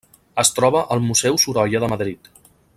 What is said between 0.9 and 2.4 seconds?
al Museu Sorolla de Madrid.